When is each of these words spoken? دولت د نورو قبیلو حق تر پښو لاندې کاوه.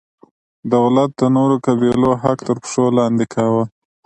دولت 0.73 1.09
د 1.15 1.21
نورو 1.35 1.55
قبیلو 1.65 2.11
حق 2.23 2.39
تر 2.47 2.57
پښو 2.63 2.85
لاندې 2.97 3.25
کاوه. 3.33 3.63